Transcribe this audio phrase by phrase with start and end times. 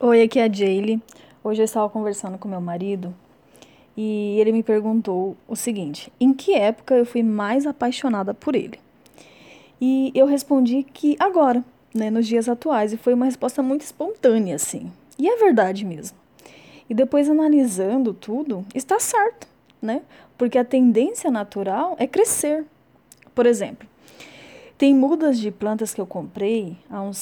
[0.00, 1.02] Oi, aqui é a Jaylee.
[1.42, 3.12] Hoje eu estava conversando com meu marido
[3.96, 8.78] e ele me perguntou o seguinte: em que época eu fui mais apaixonada por ele?
[9.80, 14.54] E eu respondi que agora, né, nos dias atuais, e foi uma resposta muito espontânea,
[14.54, 14.92] assim.
[15.18, 16.16] E é verdade mesmo.
[16.88, 19.48] E depois analisando tudo, está certo,
[19.82, 20.02] né?
[20.38, 22.64] Porque a tendência natural é crescer.
[23.34, 23.88] Por exemplo,
[24.78, 27.18] tem mudas de plantas que eu comprei há uns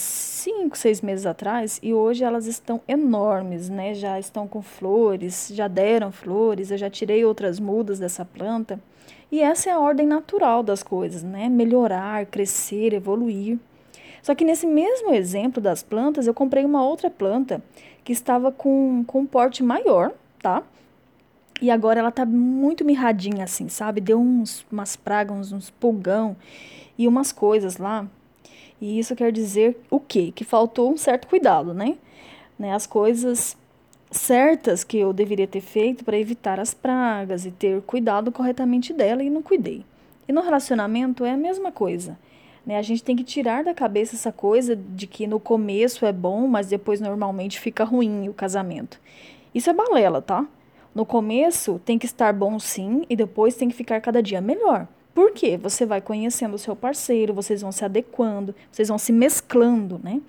[0.46, 3.94] 5, 6 meses atrás e hoje elas estão enormes, né?
[3.94, 8.78] Já estão com flores, já deram flores, eu já tirei outras mudas dessa planta.
[9.30, 11.48] E essa é a ordem natural das coisas, né?
[11.48, 13.58] Melhorar, crescer, evoluir.
[14.22, 17.60] Só que nesse mesmo exemplo das plantas, eu comprei uma outra planta
[18.04, 20.62] que estava com, com um porte maior, tá?
[21.60, 24.00] E agora ela tá muito mirradinha assim, sabe?
[24.00, 26.36] Deu uns, umas pragas, uns, uns pulgão
[26.96, 28.06] e umas coisas lá.
[28.80, 30.32] E isso quer dizer o quê?
[30.34, 31.96] Que faltou um certo cuidado, né?
[32.58, 32.72] né?
[32.72, 33.56] As coisas
[34.10, 39.22] certas que eu deveria ter feito para evitar as pragas e ter cuidado corretamente dela
[39.22, 39.84] e não cuidei.
[40.28, 42.18] E no relacionamento é a mesma coisa.
[42.64, 42.76] Né?
[42.76, 46.46] A gente tem que tirar da cabeça essa coisa de que no começo é bom,
[46.48, 49.00] mas depois normalmente fica ruim o casamento.
[49.54, 50.46] Isso é balela, tá?
[50.94, 54.88] No começo tem que estar bom sim e depois tem que ficar cada dia melhor.
[55.16, 55.56] Por quê?
[55.56, 60.20] Você vai conhecendo o seu parceiro, vocês vão se adequando, vocês vão se mesclando, né?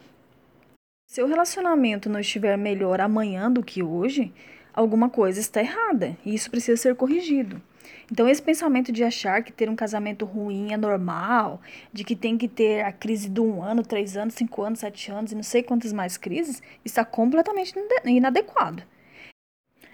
[1.06, 4.34] Se o relacionamento não estiver melhor amanhã do que hoje,
[4.74, 7.62] alguma coisa está errada e isso precisa ser corrigido.
[8.10, 11.60] Então, esse pensamento de achar que ter um casamento ruim é normal,
[11.92, 15.12] de que tem que ter a crise de um ano, três anos, cinco anos, sete
[15.12, 18.84] anos e não sei quantas mais crises, está completamente inadequado.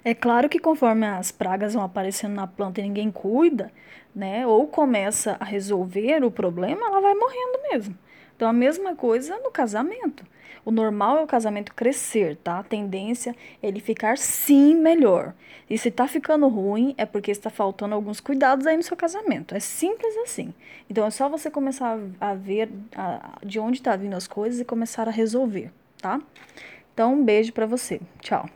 [0.05, 3.71] É claro que conforme as pragas vão aparecendo na planta e ninguém cuida,
[4.13, 7.97] né, ou começa a resolver o problema, ela vai morrendo mesmo.
[8.35, 10.25] Então a mesma coisa no casamento.
[10.65, 12.59] O normal é o casamento crescer, tá?
[12.59, 15.33] A tendência é ele ficar sim melhor.
[15.69, 19.55] E se tá ficando ruim, é porque está faltando alguns cuidados aí no seu casamento.
[19.55, 20.53] É simples assim.
[20.89, 24.65] Então é só você começar a ver a, de onde tá vindo as coisas e
[24.65, 25.69] começar a resolver,
[26.01, 26.21] tá?
[26.93, 27.99] Então um beijo para você.
[28.21, 28.49] Tchau.